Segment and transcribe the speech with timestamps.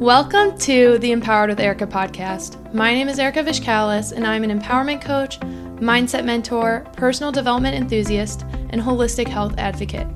[0.00, 2.74] Welcome to the Empowered with Erika podcast.
[2.74, 8.42] My name is Erika Vishkalis, and I'm an empowerment coach, mindset mentor, personal development enthusiast,
[8.70, 10.08] and holistic health advocate.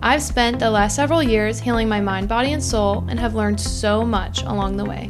[0.00, 3.60] I've spent the last several years healing my mind, body, and soul, and have learned
[3.60, 5.08] so much along the way.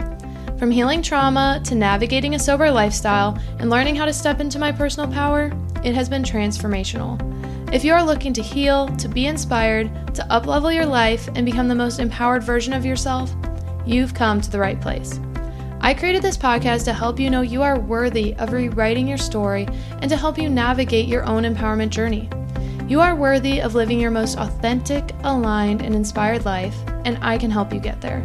[0.59, 4.71] From healing trauma to navigating a sober lifestyle and learning how to step into my
[4.71, 5.51] personal power,
[5.83, 7.19] it has been transformational.
[7.73, 11.69] If you are looking to heal, to be inspired, to uplevel your life, and become
[11.69, 13.35] the most empowered version of yourself,
[13.87, 15.21] you've come to the right place.
[15.81, 19.67] I created this podcast to help you know you are worthy of rewriting your story
[20.01, 22.29] and to help you navigate your own empowerment journey.
[22.87, 27.51] You are worthy of living your most authentic, aligned, and inspired life, and I can
[27.51, 28.21] help you get there.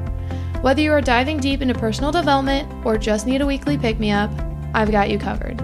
[0.62, 4.12] Whether you are diving deep into personal development or just need a weekly pick me
[4.12, 4.32] up,
[4.74, 5.64] I've got you covered.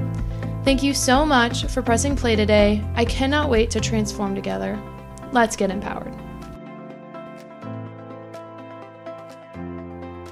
[0.64, 2.84] Thank you so much for pressing play today.
[2.96, 4.80] I cannot wait to transform together.
[5.32, 6.16] Let's get empowered.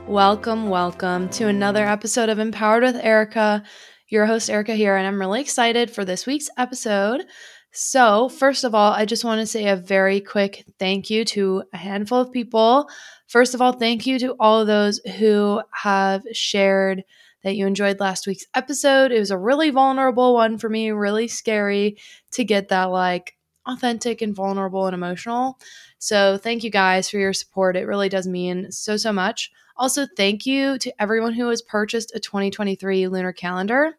[0.10, 3.62] Welcome, welcome to another episode of Empowered with Erika.
[4.08, 7.26] Your host, Erika, here, and I'm really excited for this week's episode.
[7.74, 11.62] So, first of all, I just want to say a very quick thank you to
[11.74, 12.90] a handful of people.
[13.28, 17.04] First of all, thank you to all of those who have shared
[17.44, 19.12] that you enjoyed last week's episode.
[19.12, 22.00] It was a really vulnerable one for me, really scary
[22.32, 25.60] to get that like authentic and vulnerable and emotional.
[26.00, 27.78] So, thank you guys for your support.
[27.78, 29.52] It really does mean so, so much.
[29.80, 33.96] Also, thank you to everyone who has purchased a 2023 lunar calendar.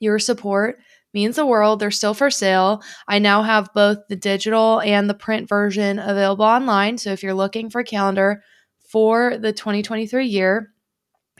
[0.00, 0.80] Your support
[1.14, 1.80] means the world.
[1.80, 2.82] They're still for sale.
[3.08, 6.98] I now have both the digital and the print version available online.
[6.98, 8.42] So, if you're looking for a calendar
[8.80, 10.72] for the 2023 year,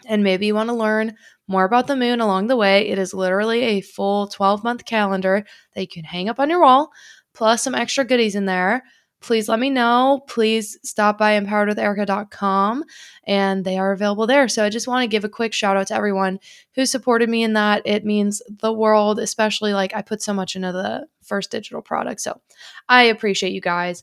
[0.07, 1.17] and maybe you want to learn
[1.49, 5.45] more about the moon along the way, it is literally a full 12 month calendar
[5.75, 6.91] that you can hang up on your wall,
[7.35, 8.85] plus some extra goodies in there.
[9.23, 10.23] Please let me know.
[10.27, 12.85] Please stop by empoweredwitherika.com
[13.25, 14.49] and they are available there.
[14.49, 16.41] So I just want to give a quick shout out to everyone
[16.75, 17.83] who supported me in that.
[17.85, 22.21] It means the world, especially like I put so much into the first digital product.
[22.21, 22.41] So
[22.89, 24.03] I appreciate you guys.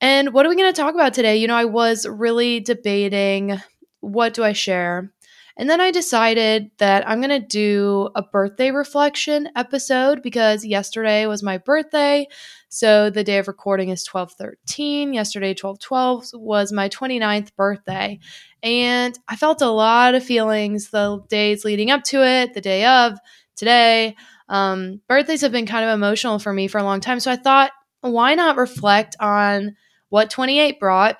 [0.00, 1.36] And what are we going to talk about today?
[1.36, 3.60] You know, I was really debating
[4.00, 5.10] what do I share?
[5.56, 11.26] And then I decided that I'm going to do a birthday reflection episode because yesterday
[11.26, 12.26] was my birthday.
[12.68, 15.14] So the day of recording is 1213.
[15.14, 18.18] Yesterday, 1212 was my 29th birthday.
[18.62, 22.84] And I felt a lot of feelings the days leading up to it, the day
[22.84, 23.18] of,
[23.56, 24.14] today.
[24.48, 27.18] Um, birthdays have been kind of emotional for me for a long time.
[27.18, 27.72] So I thought,
[28.02, 29.76] why not reflect on
[30.10, 31.16] what 28 brought,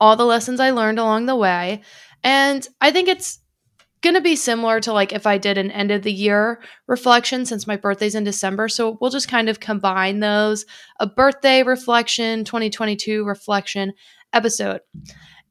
[0.00, 1.82] all the lessons I learned along the way,
[2.24, 3.38] and I think it's
[4.00, 7.46] going to be similar to like if I did an end of the year reflection
[7.46, 8.68] since my birthday's in December.
[8.68, 10.66] So we'll just kind of combine those
[11.00, 13.92] a birthday reflection, 2022 reflection
[14.32, 14.80] episode.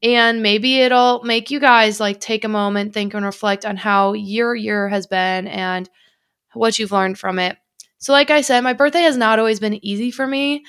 [0.02, 4.12] And maybe it'll make you guys like take a moment, think and reflect on how
[4.12, 5.88] your year has been and
[6.52, 7.56] what you've learned from it.
[7.98, 10.64] So, like I said, my birthday has not always been easy for me.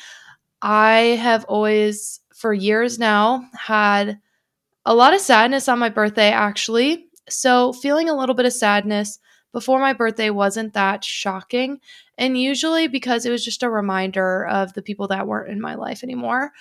[0.62, 4.20] I have always, for years now, had
[4.86, 7.08] a lot of sadness on my birthday, actually.
[7.30, 9.20] So, feeling a little bit of sadness
[9.52, 11.80] before my birthday wasn't that shocking.
[12.18, 15.76] And usually because it was just a reminder of the people that weren't in my
[15.76, 16.52] life anymore.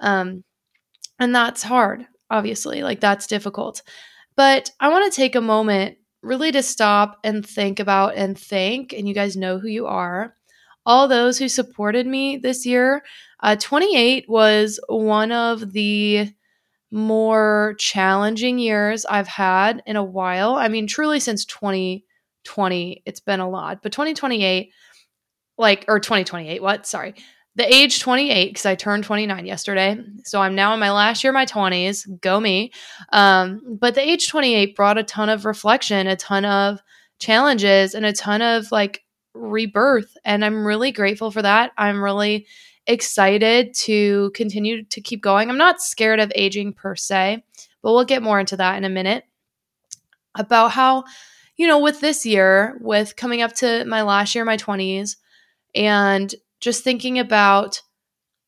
[0.00, 0.42] Um,
[1.18, 2.82] and that's hard, obviously.
[2.82, 3.82] Like, that's difficult.
[4.36, 8.92] But I want to take a moment really to stop and think about and thank,
[8.92, 10.34] and you guys know who you are,
[10.84, 13.02] all those who supported me this year.
[13.42, 16.32] Uh, 28 was one of the
[16.90, 20.54] more challenging years I've had in a while.
[20.54, 23.82] I mean, truly since 2020, it's been a lot.
[23.82, 24.72] But 2028,
[25.56, 26.86] like, or 2028, what?
[26.86, 27.14] Sorry.
[27.56, 30.00] The age 28, because I turned 29 yesterday.
[30.24, 32.20] So I'm now in my last year my 20s.
[32.20, 32.72] Go me.
[33.12, 36.80] Um, but the age 28 brought a ton of reflection, a ton of
[37.18, 40.16] challenges, and a ton of like rebirth.
[40.24, 41.72] And I'm really grateful for that.
[41.76, 42.46] I'm really
[42.90, 45.48] excited to continue to keep going.
[45.48, 47.42] I'm not scared of aging per se,
[47.82, 49.24] but we'll get more into that in a minute
[50.34, 51.04] about how,
[51.56, 55.16] you know, with this year, with coming up to my last year, my 20s,
[55.74, 57.80] and just thinking about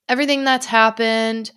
[0.09, 1.51] everything that's happened.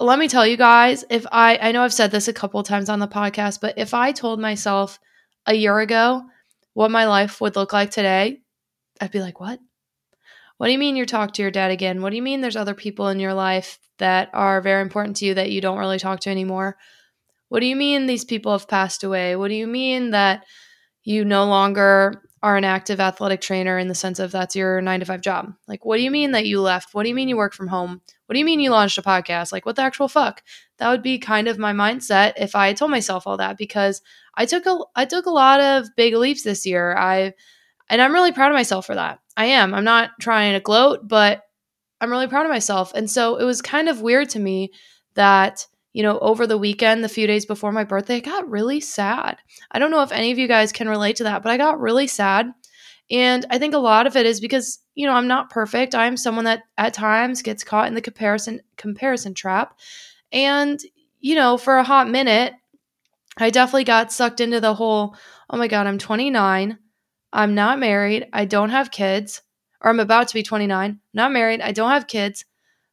[0.00, 2.88] Let me tell you guys, if I, I know I've said this a couple times
[2.88, 4.98] on the podcast, but if I told myself
[5.46, 6.22] a year ago
[6.72, 8.40] what my life would look like today,
[9.00, 9.60] I'd be like, what?
[10.58, 12.00] What do you mean you talk to your dad again?
[12.00, 15.26] What do you mean there's other people in your life that are very important to
[15.26, 16.76] you that you don't really talk to anymore?
[17.48, 19.36] What do you mean these people have passed away?
[19.36, 20.44] What do you mean that
[21.02, 25.00] you no longer are an active athletic trainer in the sense of that's your nine
[25.00, 25.54] to five job.
[25.66, 26.92] Like, what do you mean that you left?
[26.92, 28.02] What do you mean you work from home?
[28.26, 29.50] What do you mean you launched a podcast?
[29.50, 30.42] Like, what the actual fuck?
[30.76, 34.02] That would be kind of my mindset if I told myself all that because
[34.34, 36.94] I took a I took a lot of big leaps this year.
[36.94, 37.32] I
[37.88, 39.20] and I'm really proud of myself for that.
[39.36, 39.74] I am.
[39.74, 41.42] I'm not trying to gloat, but
[42.00, 42.92] I'm really proud of myself.
[42.94, 44.70] And so it was kind of weird to me
[45.14, 48.80] that you know, over the weekend, the few days before my birthday, I got really
[48.80, 49.38] sad.
[49.70, 51.80] I don't know if any of you guys can relate to that, but I got
[51.80, 52.52] really sad.
[53.10, 55.94] And I think a lot of it is because, you know, I'm not perfect.
[55.94, 59.78] I'm someone that at times gets caught in the comparison comparison trap.
[60.32, 60.80] And,
[61.20, 62.54] you know, for a hot minute,
[63.38, 65.14] I definitely got sucked into the whole,
[65.48, 66.76] oh my God, I'm 29.
[67.34, 68.28] I'm not married.
[68.32, 69.42] I don't have kids.
[69.82, 71.00] Or I'm about to be 29.
[71.12, 71.60] Not married.
[71.60, 72.46] I don't have kids.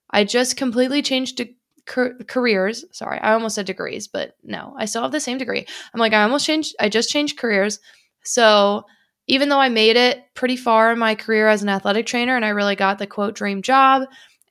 [0.10, 1.48] I just completely changed to
[1.86, 2.86] careers.
[2.92, 5.66] Sorry, I almost said degrees, but no, I still have the same degree.
[5.94, 7.80] I'm like, I almost changed, I just changed careers.
[8.24, 8.86] So
[9.28, 12.46] even though I made it pretty far in my career as an athletic trainer and
[12.46, 14.04] I really got the quote dream job,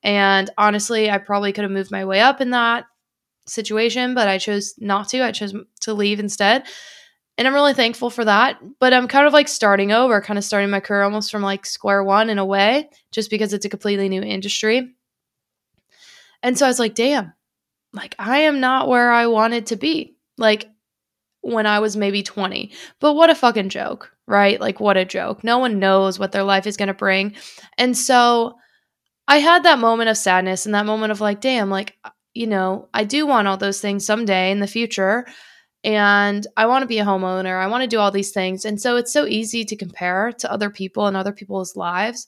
[0.03, 2.87] and honestly, I probably could have moved my way up in that
[3.47, 5.23] situation, but I chose not to.
[5.23, 6.65] I chose to leave instead.
[7.41, 8.61] And I'm really thankful for that.
[8.81, 11.65] But I'm kind of like starting over, kind of starting my career almost from like
[11.65, 14.95] square one in a way, just because it's a completely new industry.
[16.43, 17.33] And so I was like, damn,
[17.95, 20.19] like I am not where I wanted to be.
[20.37, 20.69] Like
[21.41, 22.73] when I was maybe 20.
[23.01, 24.61] But what a fucking joke, right?
[24.61, 25.43] Like what a joke.
[25.43, 27.37] No one knows what their life is going to bring.
[27.79, 28.59] And so
[29.27, 32.47] I had that moment of sadness and that moment of like, damn, like, uh, you
[32.47, 35.25] know, I do want all those things someday in the future.
[35.83, 37.61] And I want to be a homeowner.
[37.61, 38.65] I want to do all these things.
[38.65, 42.27] And so it's so easy to compare to other people and other people's lives.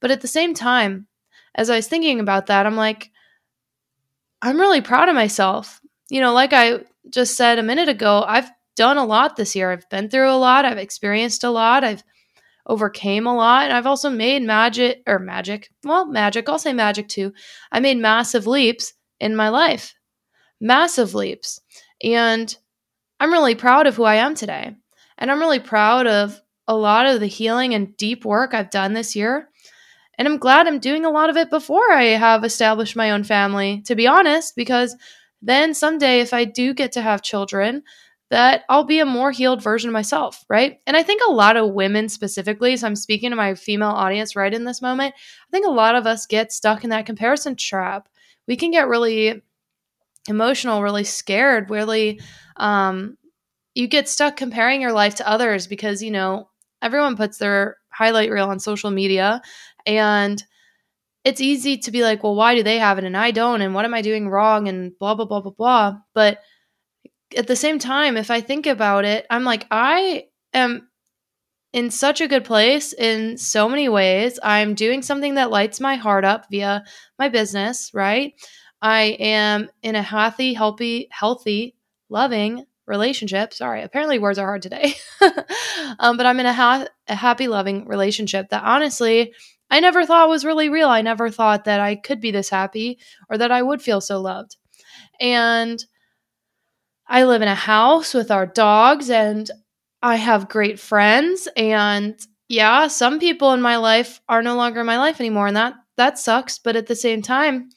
[0.00, 1.06] But at the same time,
[1.54, 3.10] as I was thinking about that, I'm like,
[4.40, 5.80] I'm really proud of myself.
[6.08, 9.72] You know, like I just said a minute ago, I've done a lot this year.
[9.72, 12.04] I've been through a lot, I've experienced a lot, I've
[12.66, 15.70] overcame a lot, and I've also made magic or magic.
[15.84, 17.32] Well, magic, I'll say magic too.
[17.72, 19.94] I made massive leaps in my life.
[20.60, 21.60] Massive leaps.
[22.02, 22.54] And
[23.18, 24.74] I'm really proud of who I am today.
[25.18, 28.92] And I'm really proud of a lot of the healing and deep work I've done
[28.92, 29.48] this year.
[30.18, 33.24] And I'm glad I'm doing a lot of it before I have established my own
[33.24, 34.96] family, to be honest, because
[35.42, 37.82] then someday, if I do get to have children,
[38.30, 40.80] that I'll be a more healed version of myself, right?
[40.86, 44.34] And I think a lot of women specifically, so I'm speaking to my female audience
[44.34, 47.54] right in this moment, I think a lot of us get stuck in that comparison
[47.54, 48.08] trap.
[48.48, 49.42] We can get really
[50.28, 52.20] emotional, really scared, really
[52.56, 53.16] um
[53.74, 56.48] you get stuck comparing your life to others because, you know,
[56.82, 59.42] everyone puts their highlight reel on social media
[59.86, 60.42] and
[61.24, 63.62] it's easy to be like, well, why do they have it and I don't?
[63.62, 64.68] And what am I doing wrong?
[64.68, 65.96] And blah, blah, blah, blah, blah.
[66.14, 66.38] But
[67.36, 70.24] at the same time, if I think about it, I'm like, I
[70.54, 70.88] am
[71.72, 74.38] in such a good place in so many ways.
[74.42, 76.84] I'm doing something that lights my heart up via
[77.18, 78.34] my business, right?
[78.86, 81.74] I am in a healthy, healthy, healthy,
[82.08, 83.52] loving relationship.
[83.52, 84.94] Sorry, apparently words are hard today.
[85.98, 89.34] um, but I'm in a, ha- a happy, loving relationship that honestly
[89.70, 90.88] I never thought was really real.
[90.88, 94.20] I never thought that I could be this happy or that I would feel so
[94.20, 94.56] loved.
[95.20, 95.84] And
[97.08, 99.50] I live in a house with our dogs and
[100.00, 102.14] I have great friends and
[102.48, 105.74] yeah, some people in my life are no longer in my life anymore and that
[105.96, 107.70] that sucks, but at the same time,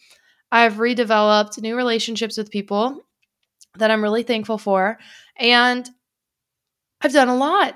[0.52, 3.02] I've redeveloped new relationships with people
[3.78, 4.98] that I'm really thankful for
[5.38, 5.90] and
[7.02, 7.76] I've done a lot.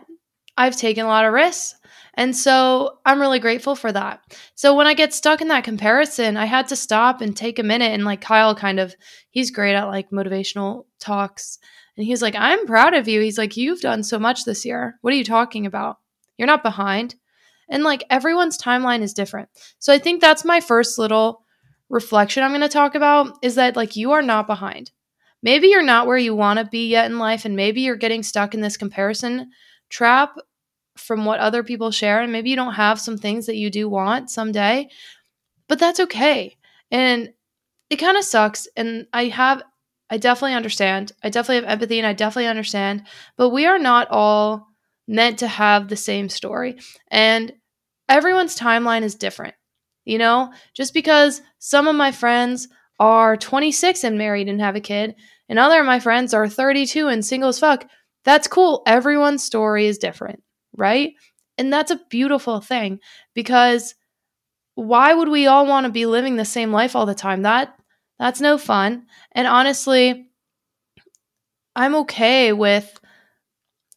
[0.58, 1.76] I've taken a lot of risks.
[2.16, 4.22] And so I'm really grateful for that.
[4.54, 7.64] So when I get stuck in that comparison, I had to stop and take a
[7.64, 7.92] minute.
[7.92, 8.96] And like Kyle, kind of,
[9.32, 11.58] he's great at like motivational talks.
[11.98, 13.22] And he's like, I'm proud of you.
[13.22, 14.98] He's like, You've done so much this year.
[15.02, 15.98] What are you talking about?
[16.38, 17.16] You're not behind.
[17.70, 19.50] And like everyone's timeline is different.
[19.80, 21.43] So I think that's my first little
[21.90, 24.92] reflection I'm going to talk about is that like you are not behind.
[25.42, 28.24] Maybe you're not where you want to be yet in life, and maybe you're getting
[28.24, 29.52] stuck in this comparison
[29.90, 30.36] trap
[30.98, 33.90] from what other people share and maybe you don't have some things that you do
[33.90, 34.88] want someday
[35.68, 36.58] but that's okay
[36.92, 37.34] and
[37.90, 39.64] it kind of sucks and i have
[40.10, 43.04] i definitely understand i definitely have empathy and i definitely understand
[43.38, 44.68] but we are not all
[45.08, 46.78] meant to have the same story
[47.10, 47.54] and
[48.08, 49.56] everyone's timeline is different
[50.06, 52.68] you know just because some of my friends
[53.00, 55.16] are 26 and married and have a kid
[55.50, 57.86] and other of my friends are 32 and single as fuck
[58.24, 60.44] that's cool everyone's story is different
[60.76, 61.14] right?
[61.58, 63.00] And that's a beautiful thing
[63.34, 63.96] because
[64.76, 67.44] why would we all want to be living the same life all the time?
[67.44, 67.76] That
[68.20, 69.06] that's no fun.
[69.34, 70.30] And honestly,
[71.76, 73.00] I'm okay with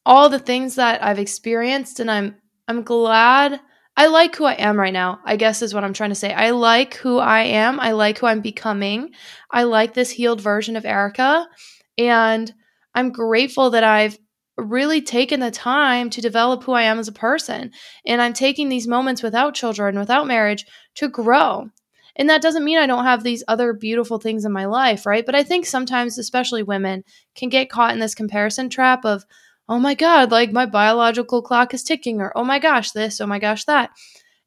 [0.05, 2.37] all the things that I've experienced and I'm
[2.69, 3.61] I'm glad
[3.97, 6.33] I like who I am right now, I guess is what I'm trying to say.
[6.33, 7.81] I like who I am.
[7.81, 9.11] I like who I'm becoming.
[9.51, 11.49] I like this healed version of Erika.
[11.97, 12.53] And
[12.95, 14.19] I'm grateful that I've
[14.59, 17.73] really taken the time to develop who I am as a person.
[18.05, 21.71] And I'm taking these moments without children, without marriage, to grow.
[22.17, 25.25] And that doesn't mean I don't have these other beautiful things in my life, right?
[25.25, 29.25] But I think sometimes, especially women, can get caught in this comparison trap of,
[29.69, 33.27] oh my God, like my biological clock is ticking, or oh my gosh, this, oh
[33.27, 33.91] my gosh, that.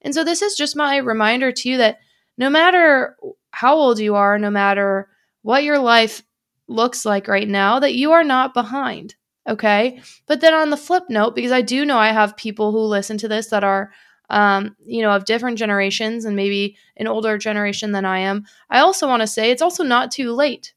[0.02, 2.00] And so this is just my reminder to you that
[2.38, 3.18] no matter
[3.52, 5.10] how old you are, no matter
[5.42, 6.24] what your life
[6.68, 9.16] looks like right now, that you are not behind.
[9.48, 10.02] Okay.
[10.28, 13.18] But then on the flip note, because I do know I have people who listen
[13.18, 13.92] to this that are,
[14.30, 18.80] um, you know, of different generations and maybe an older generation than I am, I
[18.80, 20.74] also want to say it's also not too late.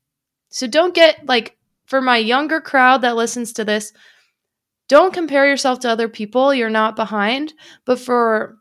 [0.48, 3.92] So don't get like, for my younger crowd that listens to this,
[4.88, 6.54] don't compare yourself to other people.
[6.54, 7.54] You're not behind.
[7.84, 8.58] But for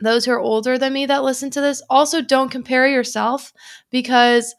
[0.00, 3.52] those who are older than me that listen to this, also don't compare yourself
[3.90, 4.54] because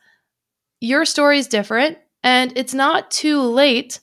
[0.80, 4.00] your story is different and it's not too late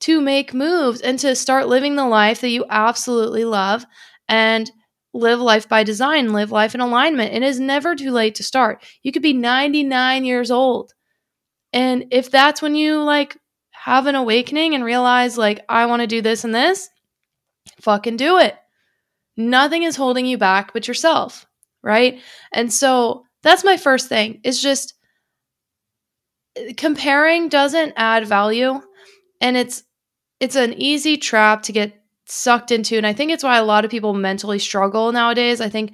[0.00, 3.84] to make moves and to start living the life that you absolutely love
[4.28, 4.70] and
[5.14, 7.34] live life by design, live life in alignment.
[7.34, 8.84] It is never too late to start.
[9.02, 10.94] You could be 99 years old.
[11.72, 13.36] And if that's when you like
[13.84, 16.90] have an awakening and realize, like, I want to do this and this,
[17.80, 18.54] fucking do it.
[19.38, 21.46] Nothing is holding you back but yourself,
[21.82, 22.20] right?
[22.52, 24.94] And so that's my first thing is just
[26.76, 28.80] comparing doesn't add value
[29.40, 29.84] and it's
[30.40, 31.94] it's an easy trap to get
[32.26, 35.60] sucked into and I think it's why a lot of people mentally struggle nowadays.
[35.60, 35.92] I think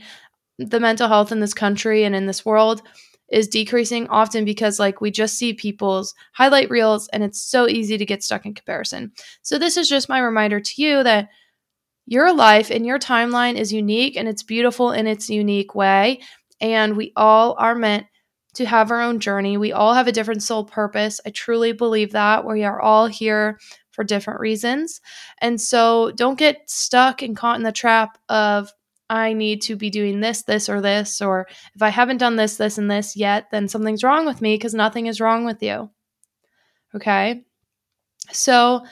[0.58, 2.82] the mental health in this country and in this world
[3.28, 7.98] is decreasing often because like we just see people's highlight reels and it's so easy
[7.98, 9.12] to get stuck in comparison.
[9.42, 11.28] So this is just my reminder to you that
[12.06, 16.20] your life and your timeline is unique and it's beautiful in its unique way
[16.60, 18.06] and we all are meant
[18.54, 19.58] to have our own journey.
[19.58, 21.20] We all have a different soul purpose.
[21.26, 22.46] I truly believe that.
[22.46, 23.58] We are all here
[23.90, 25.00] for different reasons.
[25.42, 28.72] And so don't get stuck and caught in the trap of
[29.08, 32.56] I need to be doing this, this, or this, or if I haven't done this,
[32.56, 35.90] this, and this yet, then something's wrong with me because nothing is wrong with you.
[36.94, 37.42] Okay.
[38.32, 38.84] So,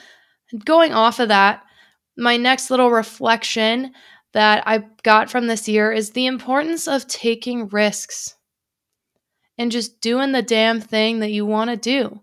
[0.63, 1.63] going off of that,
[2.17, 3.91] my next little reflection
[4.33, 8.35] that I got from this year is the importance of taking risks
[9.57, 12.21] and just doing the damn thing that you want to do.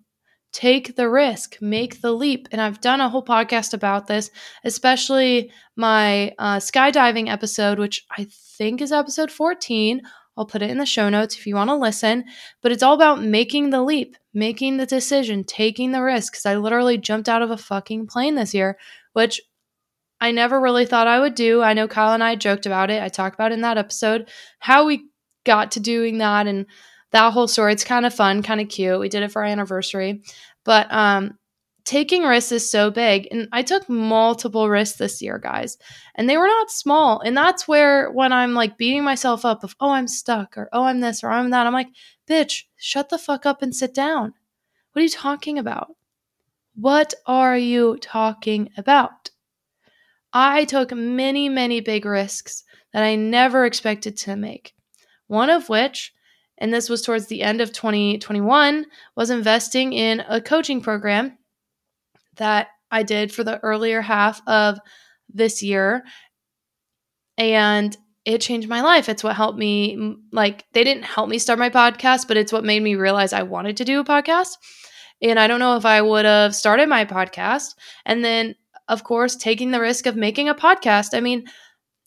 [0.52, 2.48] Take the risk, make the leap.
[2.52, 4.30] And I've done a whole podcast about this,
[4.64, 8.26] especially my uh, skydiving episode, which I
[8.58, 10.02] think is episode 14.
[10.36, 12.24] I'll put it in the show notes if you want to listen.
[12.62, 16.32] But it's all about making the leap, making the decision, taking the risk.
[16.32, 18.78] Because I literally jumped out of a fucking plane this year,
[19.14, 19.40] which
[20.20, 21.62] I never really thought I would do.
[21.62, 23.02] I know Kyle and I joked about it.
[23.02, 25.06] I talked about in that episode how we
[25.44, 26.66] got to doing that and
[27.12, 27.72] that whole story.
[27.72, 28.98] It's kind of fun, kind of cute.
[28.98, 30.22] We did it for our anniversary.
[30.64, 31.38] But um,
[31.84, 33.28] taking risks is so big.
[33.30, 35.78] And I took multiple risks this year, guys,
[36.14, 37.20] and they were not small.
[37.20, 40.84] And that's where, when I'm like beating myself up of, oh, I'm stuck, or oh,
[40.84, 41.88] I'm this, or I'm that, I'm like,
[42.28, 44.34] bitch, shut the fuck up and sit down.
[44.92, 45.96] What are you talking about?
[46.74, 49.30] What are you talking about?
[50.32, 54.74] I took many, many big risks that I never expected to make.
[55.26, 56.14] One of which
[56.62, 61.36] and this was towards the end of 2021, was investing in a coaching program
[62.36, 64.78] that I did for the earlier half of
[65.28, 66.04] this year.
[67.36, 69.08] And it changed my life.
[69.08, 72.62] It's what helped me, like, they didn't help me start my podcast, but it's what
[72.62, 74.50] made me realize I wanted to do a podcast.
[75.20, 77.74] And I don't know if I would have started my podcast.
[78.06, 78.54] And then,
[78.86, 81.08] of course, taking the risk of making a podcast.
[81.12, 81.44] I mean,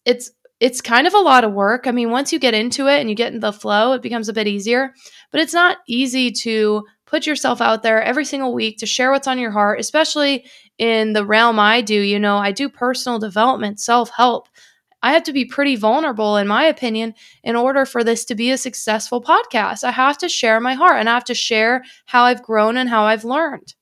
[0.05, 1.85] it's it's kind of a lot of work.
[1.85, 4.29] I mean, once you get into it and you get in the flow, it becomes
[4.29, 4.93] a bit easier,
[5.31, 9.27] but it's not easy to put yourself out there every single week to share what's
[9.27, 10.45] on your heart, especially
[10.77, 11.99] in the realm I do.
[11.99, 14.47] You know, I do personal development, self help.
[15.03, 18.49] I have to be pretty vulnerable, in my opinion, in order for this to be
[18.49, 19.83] a successful podcast.
[19.83, 22.89] I have to share my heart and I have to share how I've grown and
[22.89, 23.75] how I've learned.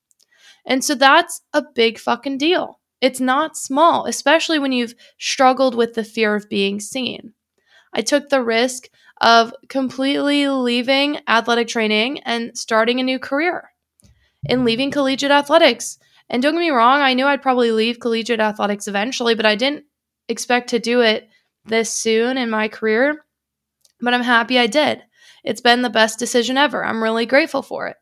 [0.65, 2.79] And so that's a big fucking deal.
[3.03, 7.33] It's not small, especially when you've struggled with the fear of being seen.
[7.93, 8.87] I took the risk
[9.19, 13.73] of completely leaving athletic training and starting a new career
[14.47, 15.99] and leaving collegiate athletics.
[16.29, 19.55] And don't get me wrong, I knew I'd probably leave collegiate athletics eventually, but I
[19.55, 19.83] didn't
[20.29, 21.27] expect to do it
[21.65, 23.25] this soon in my career.
[23.99, 25.03] But I'm happy I did.
[25.43, 26.85] It's been the best decision ever.
[26.85, 27.97] I'm really grateful for it.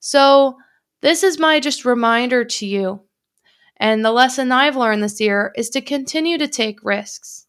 [0.00, 0.56] So,
[1.02, 3.04] this is my just reminder to you
[3.80, 7.46] And the lesson I've learned this year is to continue to take risks.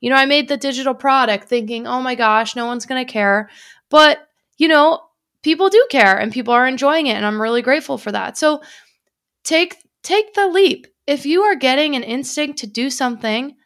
[0.00, 3.12] You know, I made the digital product thinking, oh my gosh, no one's going to
[3.12, 3.50] care.
[3.90, 4.18] But,
[4.56, 5.00] you know,
[5.42, 7.16] people do care and people are enjoying it.
[7.16, 8.38] And I'm really grateful for that.
[8.38, 8.62] So
[9.42, 10.86] take, take the leap.
[11.08, 13.56] If you are getting an instinct to do something,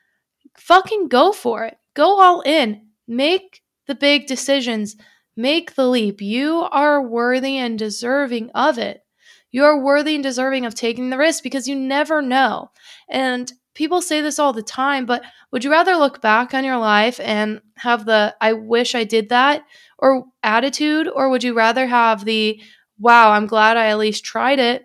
[0.56, 1.76] fucking go for it.
[1.92, 2.86] Go all in.
[3.06, 4.96] Make the big decisions.
[5.36, 6.22] Make the leap.
[6.22, 9.02] You are worthy and deserving of it.
[9.50, 12.70] You are worthy and deserving of taking the risk because you never know.
[13.08, 16.78] And people say this all the time, but would you rather look back on your
[16.78, 19.62] life and have the I wish I did that
[19.98, 22.60] or attitude or would you rather have the
[22.98, 24.82] wow, I'm glad I at least tried it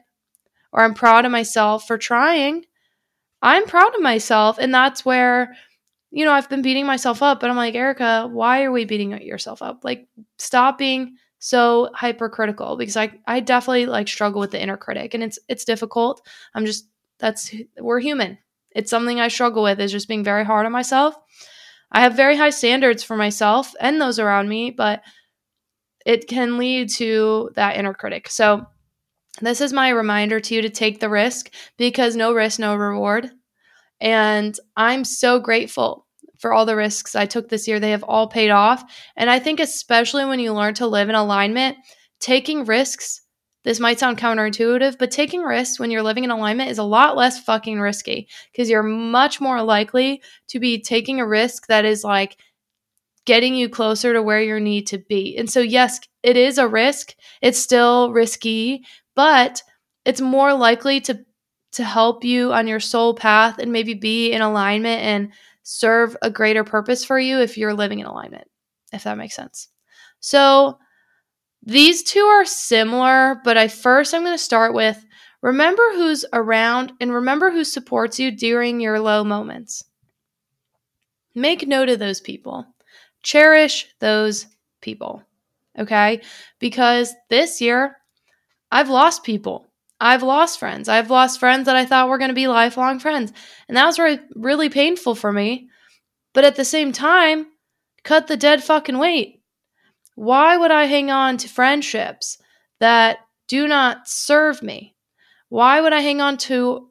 [0.72, 2.66] or I'm proud of myself for trying?
[3.42, 5.56] I'm proud of myself and that's where
[6.12, 9.20] you know, I've been beating myself up, but I'm like, Erika, why are we beating
[9.24, 9.84] yourself up?
[9.84, 15.14] Like stop being so hypercritical because I I definitely like struggle with the inner critic
[15.14, 16.26] and it's it's difficult.
[16.56, 16.88] I'm just
[17.20, 18.38] that's we're human.
[18.72, 21.16] It's something I struggle with is just being very hard on myself.
[21.92, 25.02] I have very high standards for myself and those around me, but
[26.06, 28.30] it can lead to that inner critic.
[28.30, 28.66] So
[29.42, 33.30] this is my reminder to you to take the risk because no risk, no reward.
[34.00, 36.08] And I'm so grateful
[36.44, 37.80] for all the risks I took this year.
[37.80, 38.84] They have all paid off.
[39.16, 41.78] And I think, especially when you learn to live in alignment,
[42.20, 43.22] taking risks,
[43.64, 47.16] this might sound counterintuitive, but taking risks when you're living in alignment is a lot
[47.16, 52.04] less fucking risky because you're much more likely to be taking a risk that is
[52.04, 52.36] like
[53.26, 55.38] getting you closer to where you need to be.
[55.38, 57.16] And so, yes, it is a risk.
[57.42, 58.84] It's still risky,
[59.16, 59.62] but
[60.04, 61.24] it's more likely to
[61.72, 65.32] to help you on your soul path and maybe be in alignment and
[65.64, 68.48] serve a greater purpose for you if you're living in alignment,
[68.92, 69.70] if that makes sense.
[70.20, 70.78] So
[71.64, 75.04] these two are similar, but I first I'm going to start with
[75.42, 79.84] remember who's around and remember who supports you during your low moments.
[81.36, 82.66] Make note of those people.
[83.24, 84.46] Cherish those
[84.82, 85.24] people.
[85.80, 86.22] Okay?
[86.60, 87.98] Because this year
[88.72, 89.68] I've lost people.
[90.04, 90.90] I've lost friends.
[90.90, 93.32] I've lost friends that I thought were going to be lifelong friends.
[93.70, 95.70] And that was really, really painful for me.
[96.34, 97.48] But at the same time,
[98.04, 99.42] cut the dead fucking weight.
[100.16, 102.38] Why would I hang on to friendships
[102.82, 104.94] that do not serve me?
[105.48, 106.90] Why would I hang on to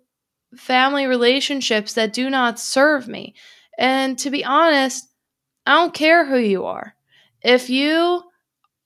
[0.56, 3.34] family relationships that do not serve me?
[3.78, 5.06] And to be honest,
[5.66, 6.94] I don't care who you are.
[7.42, 8.22] If you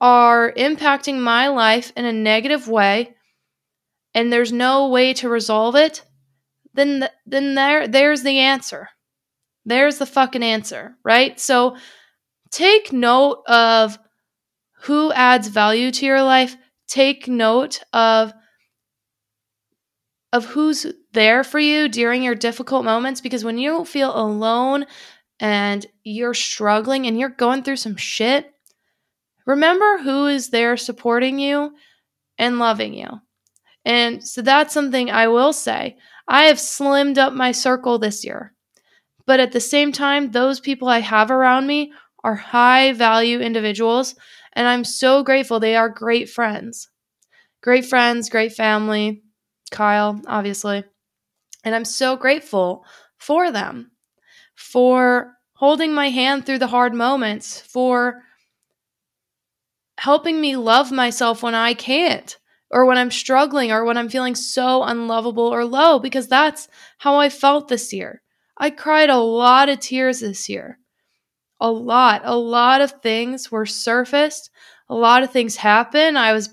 [0.00, 3.15] are impacting my life in a negative way,
[4.16, 6.02] and there's no way to resolve it,
[6.72, 8.88] then th- then there there's the answer.
[9.66, 11.38] There's the fucking answer, right?
[11.38, 11.76] So
[12.50, 13.98] take note of
[14.84, 16.56] who adds value to your life.
[16.88, 18.32] Take note of
[20.32, 24.86] of who's there for you during your difficult moments because when you feel alone
[25.40, 28.50] and you're struggling and you're going through some shit,
[29.46, 31.72] remember who is there supporting you
[32.38, 33.20] and loving you.
[33.86, 35.96] And so that's something I will say.
[36.26, 38.52] I have slimmed up my circle this year.
[39.26, 41.92] But at the same time, those people I have around me
[42.24, 44.16] are high value individuals.
[44.54, 45.60] And I'm so grateful.
[45.60, 46.88] They are great friends.
[47.62, 49.22] Great friends, great family.
[49.70, 50.82] Kyle, obviously.
[51.62, 52.84] And I'm so grateful
[53.18, 53.92] for them,
[54.56, 58.22] for holding my hand through the hard moments, for
[59.98, 62.36] helping me love myself when I can't
[62.70, 67.16] or when I'm struggling or when I'm feeling so unlovable or low, because that's how
[67.16, 68.22] I felt this year.
[68.58, 70.78] I cried a lot of tears this year.
[71.60, 72.22] A lot.
[72.24, 74.50] A lot of things were surfaced.
[74.88, 76.18] A lot of things happened.
[76.18, 76.50] I was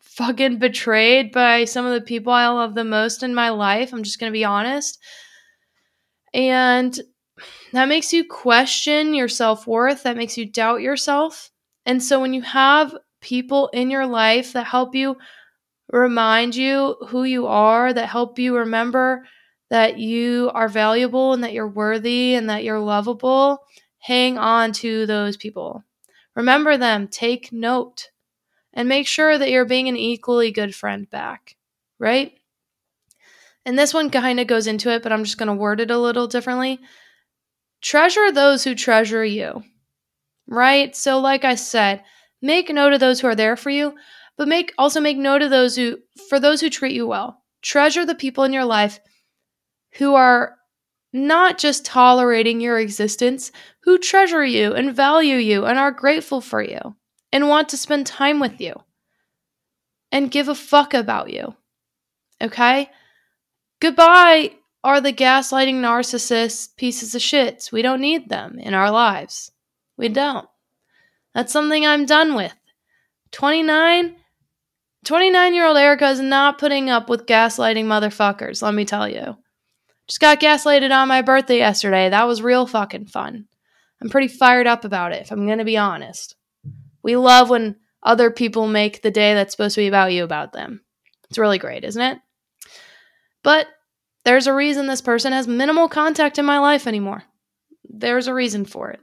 [0.00, 3.92] fucking betrayed by some of the people I love the most in my life.
[3.92, 4.98] I'm just going to be honest.
[6.34, 6.98] And
[7.72, 10.02] that makes you question your self worth.
[10.02, 11.50] That makes you doubt yourself.
[11.86, 15.16] And so when you have people in your life that help you
[15.90, 19.24] remind you who you are, that help you remember
[19.70, 23.58] that you are valuable and that you're worthy and that you're lovable,
[23.98, 25.84] hang on to those people.
[26.34, 28.10] Remember them, take note,
[28.72, 31.56] and make sure that you're being an equally good friend back,
[31.98, 32.32] right?
[33.66, 35.90] And this one kind of goes into it, but I'm just going to word it
[35.90, 36.80] a little differently.
[37.82, 39.62] Treasure those who treasure you,
[40.46, 40.96] right?
[40.96, 42.02] So, like I said,
[42.40, 43.94] make note of those who are there for you,
[44.38, 45.98] but make also make note of those who
[46.28, 47.42] for those who treat you well.
[47.60, 49.00] Treasure the people in your life
[49.94, 50.54] who are
[51.12, 53.50] not just tolerating your existence,
[53.82, 56.96] who treasure you and value you and are grateful for you
[57.32, 58.74] and want to spend time with you
[60.12, 61.54] and give a fuck about you.
[62.40, 62.88] Okay?
[63.80, 64.52] Goodbye
[64.84, 67.72] are the gaslighting narcissists pieces of shits.
[67.72, 69.50] We don't need them in our lives.
[69.96, 70.48] We don't.
[71.34, 72.54] That's something I'm done with.
[73.32, 74.16] 29
[75.04, 79.36] 29 year old Erika is not putting up with gaslighting motherfuckers, let me tell you.
[80.08, 82.08] Just got gaslighted on my birthday yesterday.
[82.08, 83.46] That was real fucking fun.
[84.02, 86.34] I'm pretty fired up about it, if I'm going to be honest.
[87.02, 90.52] We love when other people make the day that's supposed to be about you about
[90.52, 90.82] them.
[91.28, 92.18] It's really great, isn't it?
[93.42, 93.66] But
[94.24, 97.24] there's a reason this person has minimal contact in my life anymore.
[97.84, 99.00] There's a reason for it.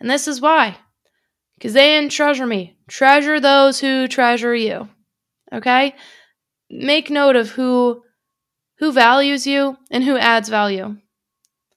[0.00, 0.76] And this is why.
[1.56, 2.76] Because they didn't treasure me.
[2.86, 4.88] Treasure those who treasure you.
[5.52, 5.94] Okay?
[6.70, 8.02] Make note of who
[8.78, 10.96] who values you and who adds value.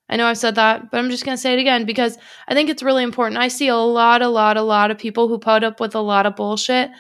[0.08, 2.54] I know I've said that, but I'm just going to say it again because I
[2.54, 3.40] think it's really important.
[3.40, 6.02] I see a lot, a lot, a lot of people who put up with a
[6.02, 6.92] lot of bullshit.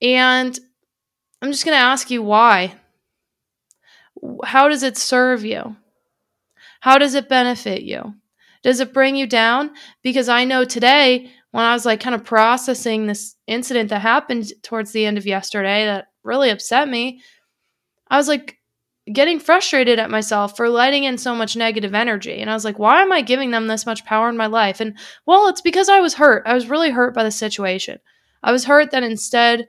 [0.00, 0.58] And
[1.42, 2.74] I'm just going to ask you why.
[4.44, 5.76] How does it serve you?
[6.80, 8.14] How does it benefit you?
[8.62, 9.72] Does it bring you down?
[10.02, 14.52] Because I know today, when I was like kind of processing this incident that happened
[14.62, 17.22] towards the end of yesterday that really upset me,
[18.08, 18.60] I was like,
[19.12, 22.40] getting frustrated at myself for letting in so much negative energy.
[22.40, 24.80] And I was like, why am I giving them this much power in my life?
[24.80, 26.44] And well, it's because I was hurt.
[26.46, 27.98] I was really hurt by the situation.
[28.42, 29.68] I was hurt that instead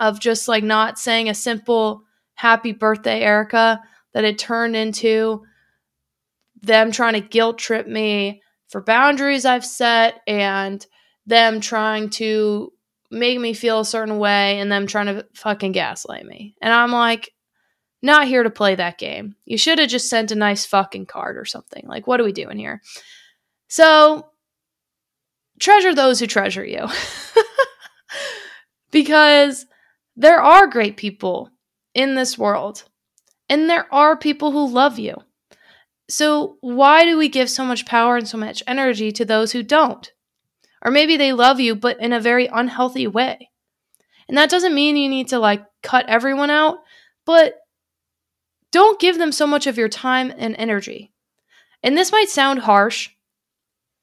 [0.00, 2.02] of just like not saying a simple
[2.34, 3.80] happy birthday, Erika,
[4.12, 5.42] that it turned into
[6.62, 10.84] them trying to guilt trip me for boundaries I've set and
[11.26, 12.72] them trying to
[13.10, 16.54] make me feel a certain way and them trying to fucking gaslight me.
[16.60, 17.32] And I'm like,
[18.02, 19.34] not here to play that game.
[19.44, 21.84] You should have just sent a nice fucking card or something.
[21.86, 22.80] Like, what are we doing here?
[23.68, 24.30] So,
[25.58, 26.86] treasure those who treasure you.
[28.90, 29.66] because
[30.16, 31.50] there are great people
[31.94, 32.84] in this world,
[33.48, 35.16] and there are people who love you.
[36.10, 39.62] So, why do we give so much power and so much energy to those who
[39.62, 40.10] don't?
[40.82, 43.50] Or maybe they love you, but in a very unhealthy way.
[44.28, 46.78] And that doesn't mean you need to like cut everyone out,
[47.26, 47.54] but
[48.70, 51.12] don't give them so much of your time and energy.
[51.82, 53.10] And this might sound harsh,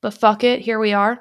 [0.02, 1.20] but fuck it, here we are.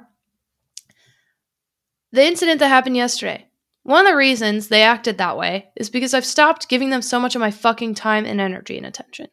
[2.12, 3.48] The incident that happened yesterday.
[3.82, 7.20] One of the reasons they acted that way is because I've stopped giving them so
[7.20, 9.28] much of my fucking time and energy and attention.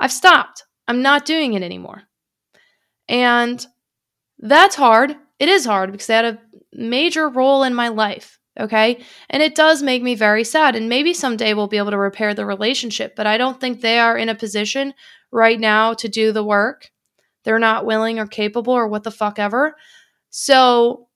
[0.00, 0.64] I've stopped.
[0.88, 2.02] I'm not doing it anymore.
[3.08, 3.64] And
[4.38, 5.14] that's hard.
[5.38, 6.38] It is hard because they had a
[6.72, 8.38] major role in my life.
[8.58, 9.00] Okay.
[9.28, 10.74] And it does make me very sad.
[10.74, 13.98] And maybe someday we'll be able to repair the relationship, but I don't think they
[13.98, 14.94] are in a position
[15.30, 16.90] right now to do the work.
[17.44, 19.76] They're not willing or capable or what the fuck ever.
[20.30, 21.08] So,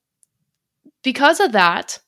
[1.03, 2.01] because of that,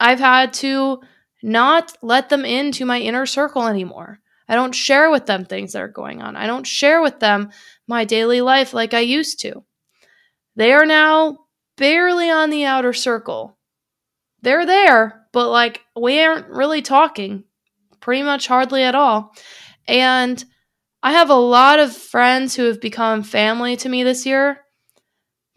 [0.00, 1.00] I've had to
[1.42, 4.20] not let them into my inner circle anymore.
[4.48, 6.36] I don't share with them things that are going on.
[6.36, 7.50] I don't share with them
[7.88, 9.64] my daily life like I used to.
[10.56, 11.38] They are now
[11.76, 13.58] barely on the outer circle
[14.44, 17.44] they're there, but like we aren't really talking
[18.00, 19.34] pretty much hardly at all.
[19.88, 20.42] And
[21.02, 24.60] I have a lot of friends who have become family to me this year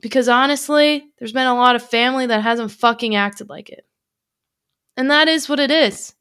[0.01, 3.85] because honestly, there's been a lot of family that hasn't fucking acted like it.
[4.95, 6.13] And that is what it is.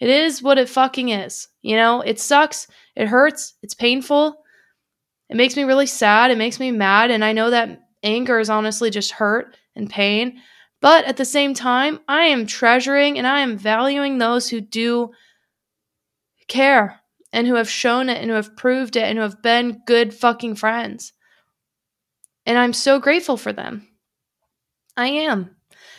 [0.00, 1.48] It is what it fucking is.
[1.62, 4.42] You know, it sucks, it hurts, it's painful.
[5.30, 8.50] It makes me really sad, it makes me mad, and I know that anger is
[8.50, 10.40] honestly just hurt and pain.
[10.80, 15.12] But at the same time, I am treasuring and I am valuing those who do
[16.46, 17.00] care
[17.32, 20.12] and who have shown it and who have proved it and who have been good
[20.12, 21.12] fucking friends.
[22.44, 23.88] And I'm so grateful for them.
[24.96, 25.56] I am.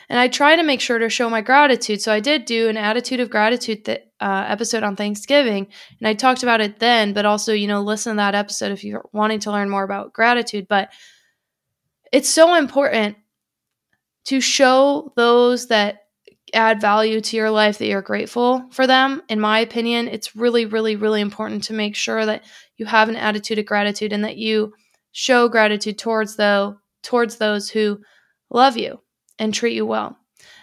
[0.10, 2.02] And I try to make sure to show my gratitude.
[2.02, 5.68] So I did do an attitude of gratitude th- uh, episode on Thanksgiving,
[6.00, 7.14] and I talked about it then.
[7.14, 10.14] But also, you know, listen to that episode if you're wanting to learn more about
[10.14, 10.68] gratitude.
[10.68, 10.90] But
[12.12, 13.18] it's so important
[14.26, 16.00] to show those that
[16.54, 20.66] add value to your life that you're grateful for them in my opinion it's really
[20.66, 22.44] really really important to make sure that
[22.78, 24.72] you have an attitude of gratitude and that you
[25.12, 28.00] show gratitude towards though towards those who
[28.50, 29.00] love you
[29.40, 30.18] and treat you well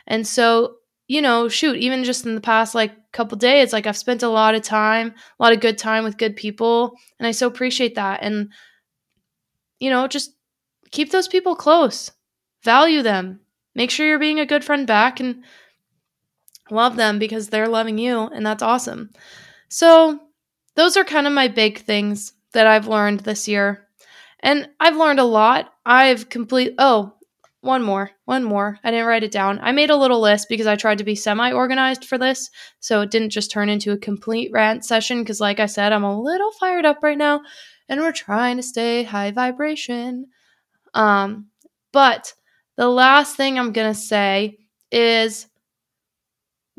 [0.07, 0.77] and so
[1.09, 4.29] you know shoot even just in the past like couple days like i've spent a
[4.29, 5.09] lot of time
[5.39, 8.51] a lot of good time with good people and i so appreciate that and
[9.81, 10.35] you know just
[10.91, 12.11] keep those people close
[12.63, 13.41] value them
[13.75, 15.45] Make sure you're being a good friend back and
[16.71, 19.11] love them because they're loving you, and that's awesome.
[19.69, 20.21] So,
[20.75, 23.87] those are kind of my big things that I've learned this year.
[24.41, 25.73] And I've learned a lot.
[25.87, 27.15] I've complete oh,
[27.63, 28.79] one more, one more.
[28.83, 29.61] I didn't write it down.
[29.63, 32.51] I made a little list because I tried to be semi organized for this.
[32.81, 35.23] So it didn't just turn into a complete rant session.
[35.23, 37.41] Because, like I said, I'm a little fired up right now
[37.89, 40.27] and we're trying to stay high vibration.
[40.93, 41.47] Um,
[41.93, 42.35] but
[42.77, 44.59] the last thing I'm going to say
[44.91, 45.47] is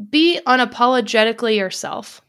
[0.10, 2.22] be unapologetically yourself.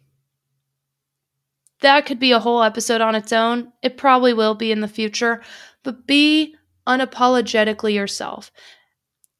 [1.80, 3.72] That could be a whole episode on its own.
[3.82, 5.42] It probably will be in the future,
[5.82, 6.54] but be
[6.86, 8.52] unapologetically yourself.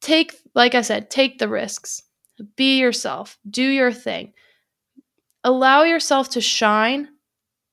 [0.01, 2.01] Take, like I said, take the risks.
[2.55, 3.37] Be yourself.
[3.49, 4.33] Do your thing.
[5.43, 7.09] Allow yourself to shine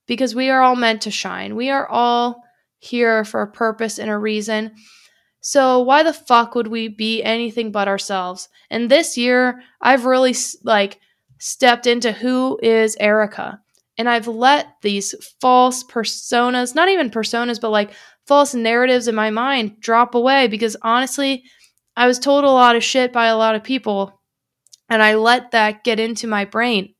[0.06, 1.56] because we are all meant to shine.
[1.56, 2.42] We are all
[2.78, 4.72] here for a purpose and a reason.
[5.40, 8.48] So why the fuck would we be anything but ourselves?
[8.70, 11.00] And this year, I've really like
[11.38, 13.61] stepped into who is Erika.
[13.98, 17.92] And I've let these false personas, not even personas, but like
[18.26, 21.44] false narratives in my mind drop away because honestly,
[21.96, 24.20] I was told a lot of shit by a lot of people.
[24.88, 26.94] And I let that get into my brain.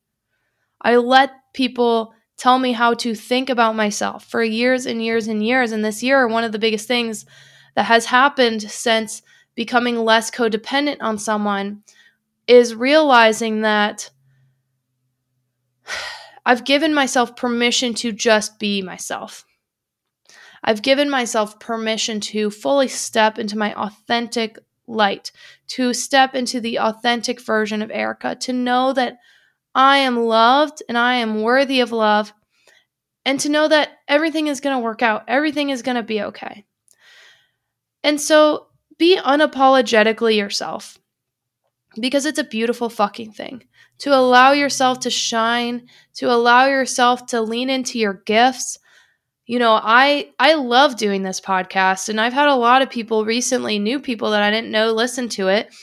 [0.81, 5.45] I let people tell me how to think about myself for years and years and
[5.45, 5.71] years.
[5.71, 7.25] And this year, one of the biggest things
[7.75, 9.21] that has happened since
[9.55, 11.83] becoming less codependent on someone
[12.47, 14.09] is realizing that
[16.45, 19.45] I've given myself permission to just be myself.
[20.63, 25.31] I've given myself permission to fully step into my authentic light,
[25.67, 29.17] to step into the authentic version of Erika, to know that
[29.75, 32.33] I am loved and I am worthy of love,
[33.25, 36.21] and to know that everything is going to work out, everything is going to be
[36.21, 36.65] okay.
[38.03, 40.99] And so be unapologetically yourself
[41.99, 43.63] because it's a beautiful fucking thing
[43.99, 48.77] to allow yourself to shine, to allow yourself to lean into your gifts.
[49.45, 53.25] You know, I I love doing this podcast and I've had a lot of people
[53.25, 55.73] recently, new people that I didn't know listen to it,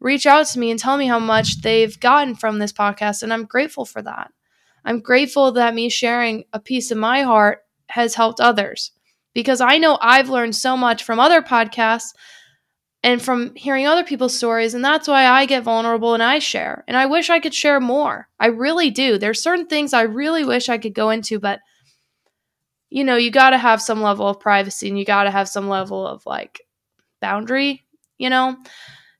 [0.00, 3.32] reach out to me and tell me how much they've gotten from this podcast and
[3.32, 4.30] I'm grateful for that.
[4.84, 8.92] I'm grateful that me sharing a piece of my heart has helped others
[9.34, 12.14] because I know I've learned so much from other podcasts
[13.02, 14.72] and from hearing other people's stories.
[14.72, 16.84] And that's why I get vulnerable and I share.
[16.88, 18.28] And I wish I could share more.
[18.40, 19.18] I really do.
[19.18, 21.60] There's certain things I really wish I could go into, but
[22.94, 25.48] you know, you got to have some level of privacy and you got to have
[25.48, 26.60] some level of like
[27.20, 27.84] boundary,
[28.18, 28.56] you know?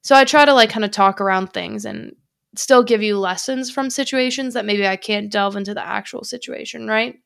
[0.01, 2.15] So I try to like kind of talk around things and
[2.55, 6.87] still give you lessons from situations that maybe I can't delve into the actual situation,
[6.87, 7.17] right?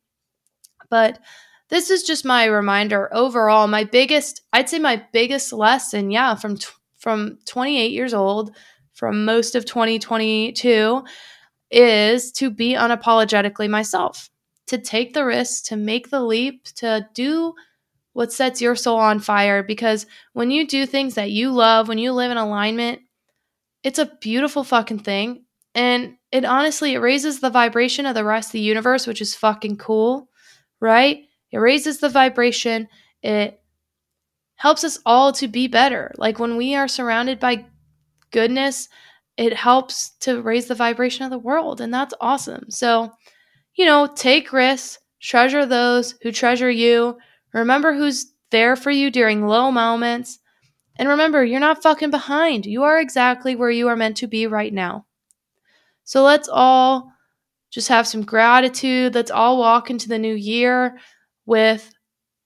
[0.89, 1.19] But
[1.69, 6.57] this is just my reminder overall my biggest i'd say my biggest lesson yeah from
[6.57, 8.57] t- from 28 years old
[8.95, 11.05] from most of 2022
[11.71, 14.31] is to be unapologetically myself
[14.69, 17.55] to take the risk to make the leap to do
[18.13, 21.99] what sets your soul on fire because when you do things that you love when
[21.99, 23.01] you live in alignment
[23.83, 28.49] it's a beautiful fucking thing and it honestly it raises the vibration of the rest
[28.49, 30.29] of the universe which is fucking cool
[30.81, 32.89] right it raises the vibration.
[33.23, 33.61] It
[34.57, 36.13] helps us all to be better.
[36.17, 37.67] Like when we are surrounded by
[38.31, 38.89] goodness,
[39.37, 41.81] it helps to raise the vibration of the world.
[41.81, 42.71] And that's awesome.
[42.71, 43.13] So,
[43.79, 47.17] you know, take risks, treasure those who treasure you.
[47.55, 50.41] Remember who's there for you during low moments.
[50.99, 52.67] And remember, you're not fucking behind.
[52.67, 55.07] You are exactly where you are meant to be right now.
[56.03, 57.13] So let's all
[57.71, 59.15] just have some gratitude.
[59.15, 60.99] Let's all walk into the new year
[61.47, 61.89] with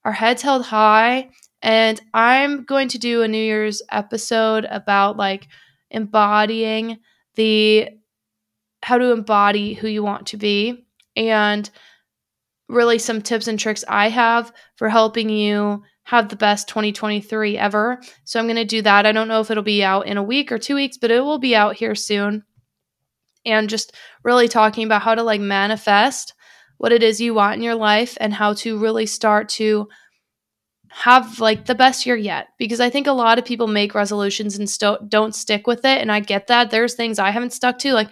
[0.05, 1.31] our heads held high.
[1.62, 5.49] And I'm going to do a New Year's episode about like
[5.90, 6.99] embodying
[7.37, 7.88] the
[8.83, 10.85] how to embody who you want to be
[11.16, 11.68] and
[12.68, 18.01] really some tips and tricks I have for helping you have the best 2023 ever.
[18.25, 19.07] So I'm going to do that.
[19.07, 21.20] I don't know if it'll be out in a week or 2 weeks, but it
[21.20, 22.44] will be out here soon.
[23.44, 23.94] And just
[24.25, 26.35] really talking about how to like manifest
[26.79, 29.88] what it is you want in your life and how to really start to
[30.88, 34.59] have like the best year yet because I think a lot of people make resolutions
[34.59, 37.79] and st- don't stick with it and I get that there's things I haven't stuck
[37.79, 38.11] to like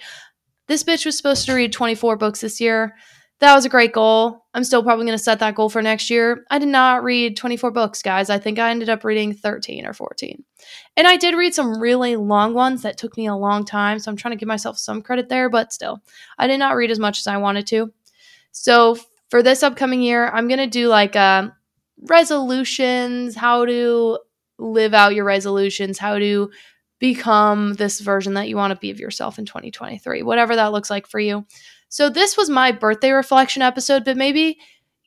[0.71, 2.95] this bitch was supposed to read 24 books this year.
[3.41, 4.45] That was a great goal.
[4.55, 6.45] I'm still probably going to set that goal for next year.
[6.49, 8.31] I did not read 24 books guys.
[8.31, 10.45] I think I ended up reading 13 or 14
[10.97, 14.11] and I did read some really long ones that took me a long time so
[14.11, 16.03] I'm trying to give myself some credit there but still
[16.39, 17.93] I did not read as much as I wanted to.
[18.53, 18.97] So
[19.29, 21.49] for this upcoming year, I'm going to do like uh,
[22.09, 24.21] resolutions, how to
[24.61, 26.51] live out your resolutions, how to
[27.01, 30.91] become this version that you want to be of yourself in 2023, whatever that looks
[30.91, 31.45] like for you.
[31.89, 34.59] So this was my birthday reflection episode, but maybe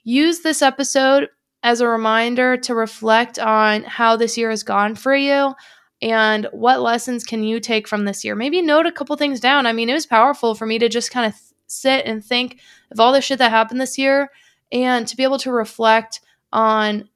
[0.04, 1.30] use this episode
[1.62, 5.54] as a reminder to reflect on how this year has gone for you
[6.02, 8.36] and what lessons can you take from this year.
[8.36, 9.66] Maybe note a couple things down.
[9.66, 12.60] I mean, it was powerful for me to just kind of th- sit and think
[12.92, 14.30] of all the shit that happened this year
[14.72, 16.20] and to be able to reflect
[16.52, 17.08] on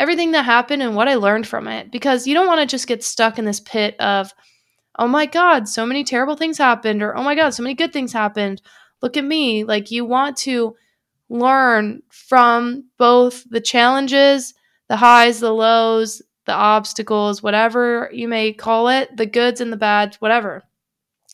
[0.00, 2.88] everything that happened and what I learned from it because you don't want to just
[2.88, 4.32] get stuck in this pit of
[4.98, 7.92] oh my god, so many terrible things happened or oh my god, so many good
[7.92, 8.60] things happened.
[9.02, 9.62] Look at me.
[9.62, 10.74] Like you want to
[11.28, 14.54] learn from both the challenges,
[14.88, 19.76] the highs, the lows, the obstacles, whatever you may call it, the goods and the
[19.76, 20.64] bads, whatever.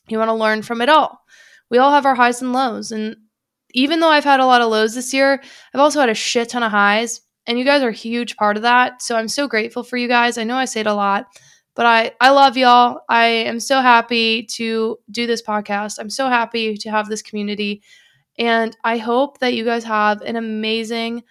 [0.09, 1.24] You want to learn from it all.
[1.70, 2.92] We all have our highs and lows.
[2.92, 3.16] And
[3.72, 5.40] even though I've had a lot of lows this year,
[5.72, 7.22] I've also had a shit ton of highs.
[7.46, 9.02] And you guys are a huge part of that.
[9.02, 10.38] So I'm so grateful for you guys.
[10.38, 11.26] I know I say it a lot,
[11.74, 13.00] but I, I love y'all.
[13.09, 15.98] I am so happy to do this podcast.
[15.98, 17.82] I'm so happy to have this community.
[18.38, 21.22] And I hope that you guys have an amazing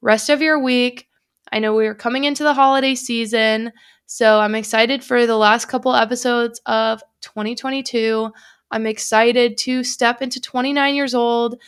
[0.00, 1.08] rest of your week.
[1.52, 3.72] I know we are coming into the holiday season,
[4.06, 8.30] so I'm excited for the last couple episodes of 2022.
[8.70, 11.60] I'm excited to step into 29 years old.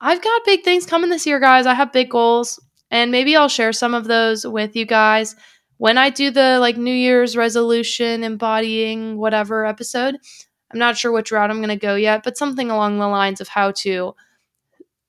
[0.00, 1.66] I've got big things coming this year, guys.
[1.66, 2.60] I have big goals,
[2.90, 5.36] and maybe I'll share some of those with you guys
[5.78, 10.16] when I do the like New Year's resolution embodying whatever episode.
[10.72, 13.40] I'm not sure which route I'm going to go yet, but something along the lines
[13.40, 14.14] of how to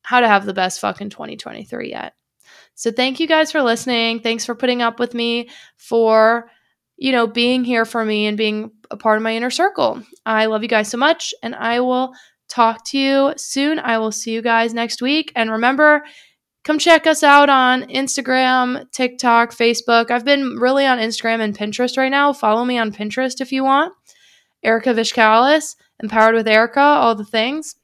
[0.03, 2.13] how to have the best fucking 2023 yet.
[2.75, 4.19] So thank you guys for listening.
[4.19, 6.49] Thanks for putting up with me for
[6.97, 10.01] you know being here for me and being a part of my inner circle.
[10.25, 12.13] I love you guys so much and I will
[12.47, 13.79] talk to you soon.
[13.79, 16.03] I will see you guys next week and remember
[16.65, 20.11] come check us out on Instagram, TikTok, Facebook.
[20.11, 22.33] I've been really on Instagram and Pinterest right now.
[22.33, 23.93] Follow me on Pinterest if you want.
[24.63, 27.75] Erika Vishkalis, Empowered with Erika, all the things.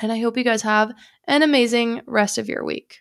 [0.00, 0.92] And I hope you guys have
[1.26, 3.00] an amazing rest of your week.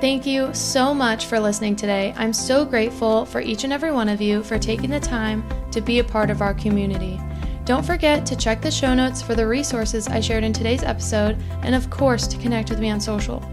[0.00, 2.14] Thank you so much for listening today.
[2.16, 5.80] I'm so grateful for each and every one of you for taking the time to
[5.80, 7.20] be a part of our community.
[7.68, 11.36] Don't forget to check the show notes for the resources I shared in today's episode,
[11.60, 13.44] and of course, to connect with me on social.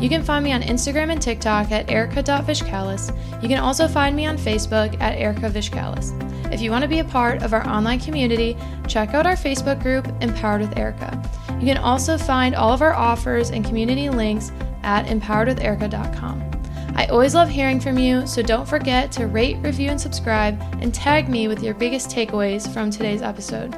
[0.00, 3.42] You can find me on Instagram and TikTok at erika.vishkalis.
[3.42, 6.12] You can also find me on Facebook at Erika Vishkalis.
[6.52, 8.56] If you want to be a part of our online community,
[8.86, 11.20] check out our Facebook group, Empowered with Erika.
[11.58, 14.52] You can also find all of our offers and community links
[14.84, 16.53] at empoweredwitherika.com.
[16.96, 20.94] I always love hearing from you, so don't forget to rate, review, and subscribe, and
[20.94, 23.76] tag me with your biggest takeaways from today's episode.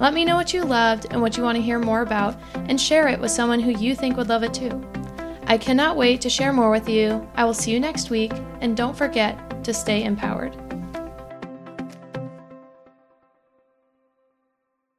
[0.00, 2.80] Let me know what you loved and what you want to hear more about, and
[2.80, 4.82] share it with someone who you think would love it too.
[5.46, 7.28] I cannot wait to share more with you.
[7.34, 10.56] I will see you next week, and don't forget to stay empowered.